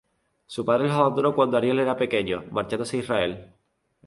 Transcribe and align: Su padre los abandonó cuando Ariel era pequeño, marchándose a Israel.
Su 0.47 0.65
padre 0.65 0.87
los 0.87 0.97
abandonó 0.97 1.35
cuando 1.35 1.57
Ariel 1.57 1.77
era 1.77 1.95
pequeño, 1.95 2.45
marchándose 2.49 2.97
a 2.97 3.01
Israel. 3.01 3.51